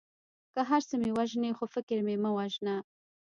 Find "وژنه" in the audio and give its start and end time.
2.37-2.75